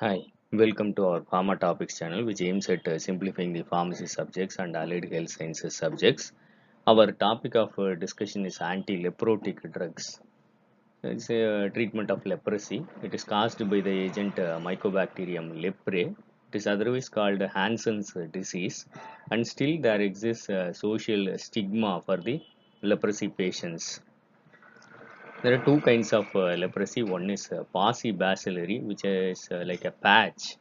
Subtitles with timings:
[0.00, 0.18] Hi,
[0.52, 4.76] welcome to our Pharma Topics channel, which aims at uh, simplifying the pharmacy subjects and
[4.76, 6.30] allied health sciences subjects.
[6.86, 10.20] Our topic of uh, discussion is anti-leprotic drugs.
[11.02, 12.86] It's a uh, treatment of leprosy.
[13.02, 16.14] It is caused by the agent uh, Mycobacterium leprae.
[16.52, 18.86] It is otherwise called Hansen's disease,
[19.32, 22.40] and still there exists social stigma for the
[22.82, 24.00] leprosy patients.
[25.40, 27.04] There are two kinds of uh, leprosy.
[27.04, 30.56] One is uh, paucibacillary, which is uh, like a patch,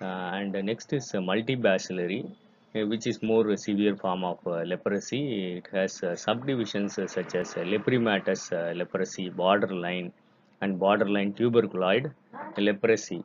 [0.00, 2.28] uh, and the next is uh, multibacillary,
[2.74, 5.58] uh, which is more severe form of leprosy.
[5.58, 10.12] It has subdivisions such as lepromatous leprosy, borderline,
[10.60, 12.12] and borderline tuberculoid
[12.58, 13.22] leprosy.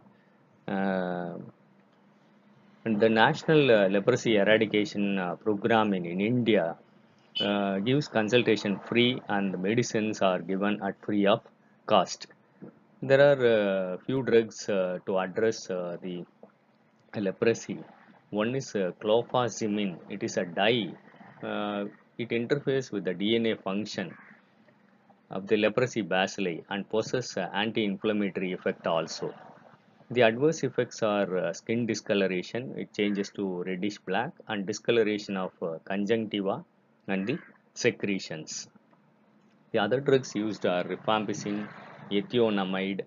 [0.68, 1.42] And
[2.86, 6.78] the National Leprosy Eradication Program in, in India
[7.42, 11.42] uh, gives consultation free and medicines are given at free of
[11.86, 12.28] cost.
[13.02, 16.26] There are uh, few drugs uh, to address uh, the
[17.16, 17.80] leprosy.
[18.30, 19.98] One is uh, clofazimine.
[20.10, 20.92] It is a dye.
[22.18, 24.14] It interferes with the DNA function
[25.32, 29.34] of the leprosy bacilli and possesses anti-inflammatory effect also.
[30.12, 35.52] The adverse effects are skin discoloration, it changes to reddish black, and discoloration of
[35.86, 36.66] conjunctiva
[37.10, 37.38] and the
[37.74, 38.68] secretions.
[39.72, 41.68] The other drugs used are rifampicin,
[42.12, 43.02] ethionamide,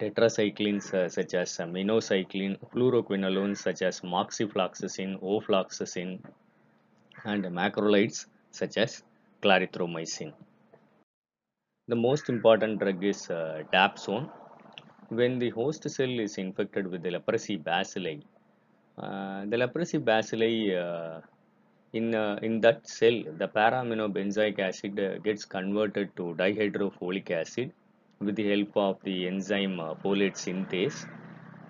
[0.00, 6.20] tetracyclines uh, such as uh, minocycline, fluoroquinolones such as moxifloxacin, ofloxacin,
[7.24, 9.02] and macrolides such as
[9.42, 10.32] clarithromycin.
[11.88, 14.30] The most important drug is uh, dapsone.
[15.08, 18.22] When the host cell is infected with the leprosy bacilli,
[18.96, 21.20] uh, the leprosy bacilli uh,
[21.92, 27.72] in uh, in that cell, the para-aminobenzoic acid uh, gets converted to dihydrofolic acid
[28.20, 31.08] with the help of the enzyme uh, folate synthase,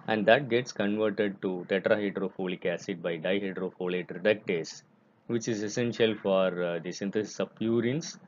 [0.09, 4.83] and that gets converted to tetrahydrofolic acid by dihydrofolate reductase,
[5.29, 8.19] which is essential for uh, the synthesis of purines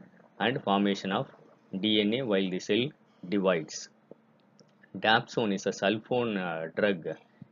[0.41, 1.27] and formation of
[1.75, 2.85] DNA while the cell
[3.29, 3.91] divides.
[4.99, 7.07] Dapsone is a sulfone uh, drug.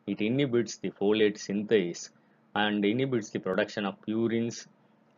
[0.07, 2.11] It inhibits the folate synthase
[2.55, 4.67] and inhibits the production of purines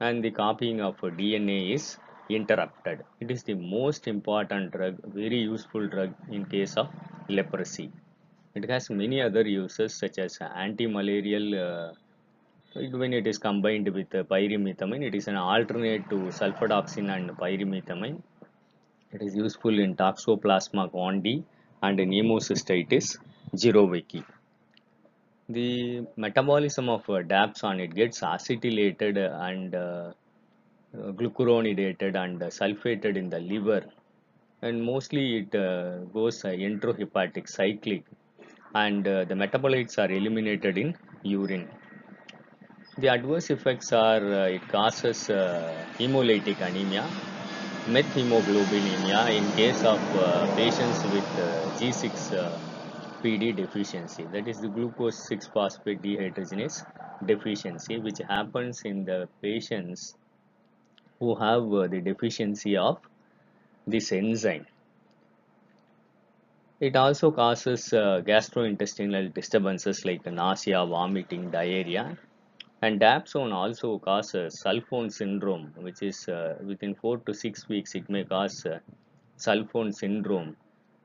[0.00, 1.96] and the copying of DNA is
[2.28, 3.04] interrupted.
[3.20, 6.88] It is the most important drug, very useful drug in case of
[7.28, 7.90] leprosy.
[8.54, 11.92] It has many other uses such as anti-malarial uh,
[12.74, 15.02] when it is combined with pyrimethamine.
[15.02, 18.22] It is an alternate to sulfadoxine and pyrimethamine.
[19.12, 21.44] It is useful in Toxoplasma gondii
[21.82, 23.18] and Pneumocystis
[23.54, 24.24] jirovecii
[25.48, 29.16] the metabolism of uh, dapsone it gets acetylated
[29.48, 30.12] and uh,
[30.94, 33.84] glucuronidated and sulfated in the liver.
[34.62, 38.04] And mostly it uh, goes uh, enterohepatic cyclic.
[38.74, 41.68] And uh, the metabolites are eliminated in urine.
[42.98, 47.08] The adverse effects are uh, it causes uh, hemolytic anemia
[47.86, 51.24] methemoglobinemia in case of uh, patients with
[51.78, 52.32] G6
[53.22, 56.78] PD deficiency that is the glucose 6 phosphate dehydrogenase
[57.26, 60.16] deficiency which happens in the patients
[61.20, 62.98] who have uh, the deficiency of
[63.86, 64.66] this enzyme.
[66.80, 72.18] It also causes uh, gastrointestinal disturbances like nausea vomiting diarrhea
[72.82, 78.10] and dapsone also causes sulfone syndrome which is uh, within 4 to 6 weeks it
[78.10, 78.80] may cause uh,
[79.38, 80.56] sulfone syndrome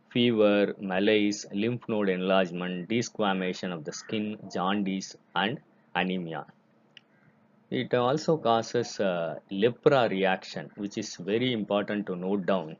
[0.09, 5.59] fever, malaise, lymph node enlargement, desquamation of the skin, jaundice, and
[5.95, 6.45] anemia.
[7.69, 12.78] It also causes a lepra reaction, which is very important to note down.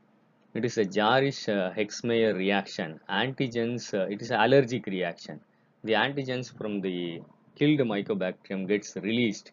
[0.54, 3.00] It is a Jarisch uh, Herxheimer reaction.
[3.10, 5.42] Antigens, uh, it is an allergic reaction.
[5.84, 7.22] The antigens from the
[7.56, 9.52] killed mycobacterium gets released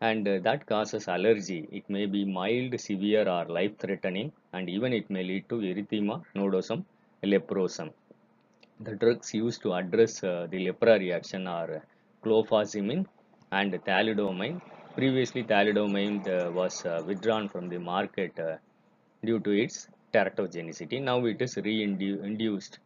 [0.00, 1.68] and uh, that causes allergy.
[1.70, 6.84] It may be mild, severe or life-threatening and even it may lead to erythema nodosum
[7.24, 7.90] leprosum.
[8.80, 11.82] The drugs used to address uh, the lepra reaction are
[12.24, 13.06] clofazimine
[13.52, 14.60] and thalidomide.
[14.94, 18.56] Previously, thalidomide uh, was uh, withdrawn from the market uh,
[19.24, 21.00] due to its teratogenicity.
[21.02, 22.78] Now it is reinduced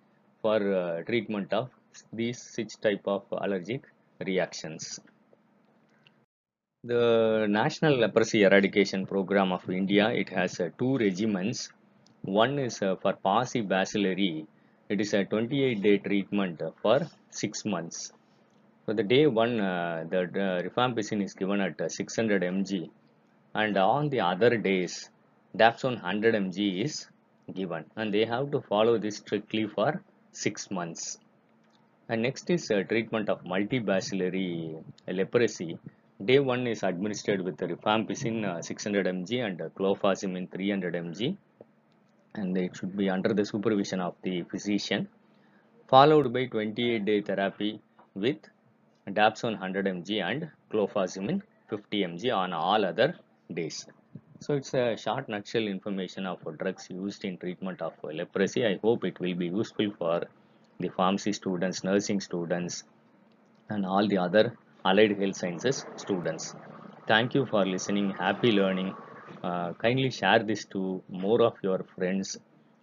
[0.43, 0.59] for
[1.07, 1.71] treatment of
[2.13, 3.83] these six type of allergic
[4.25, 5.01] reactions.
[6.85, 11.71] The National Leprosy Eradication Program of India, it has two regimens
[12.23, 14.47] one is uh, for paucibacillary.
[14.89, 18.13] It is a 28 day treatment for 6 months.
[18.87, 22.91] So the day 1, uh, the uh, rifampicin is given at 600 mg
[23.55, 25.11] and on the other days
[25.57, 27.07] dapsone 100 mg is
[27.55, 31.19] given and they have to follow this strictly for 6 months.
[32.09, 35.79] And next is uh, treatment of multibacillary leprosy.
[36.25, 41.37] Day 1 is administered with rifampicin uh, 600 mg and clofazimine 300 mg
[42.41, 45.03] and it should be under the supervision of the physician
[45.93, 47.71] followed by 28 day therapy
[48.23, 48.41] with
[49.19, 51.41] dapsone 100 mg and clofazimine
[51.71, 53.09] 50 mg on all other
[53.59, 53.87] days.
[54.41, 58.65] So it's a short nutshell information of drugs used in treatment of leprosy.
[58.67, 60.23] I hope it will be useful for
[60.79, 62.85] the pharmacy students, nursing students
[63.69, 64.45] and all the other
[64.85, 66.55] allied health sciences students.
[67.07, 68.11] Thank you for listening.
[68.11, 68.95] Happy learning.
[69.43, 72.37] Uh, kindly share this to more of your friends.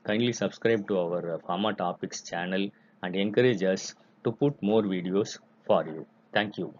[0.03, 2.69] Kindly subscribe to our Pharma Topics channel
[3.03, 6.05] and encourage us to put more videos for you.
[6.33, 6.73] Thank you.